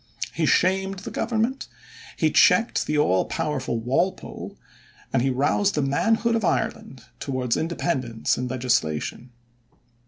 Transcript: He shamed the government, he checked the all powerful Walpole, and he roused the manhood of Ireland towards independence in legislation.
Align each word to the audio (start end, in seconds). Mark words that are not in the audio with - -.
He 0.33 0.47
shamed 0.47 0.97
the 1.05 1.11
government, 1.11 1.67
he 2.17 2.31
checked 2.31 2.87
the 2.87 2.97
all 2.97 3.25
powerful 3.25 3.79
Walpole, 3.79 4.57
and 5.13 5.21
he 5.21 5.29
roused 5.29 5.75
the 5.75 5.83
manhood 5.83 6.35
of 6.35 6.43
Ireland 6.43 7.03
towards 7.19 7.55
independence 7.55 8.35
in 8.35 8.47
legislation. 8.47 9.29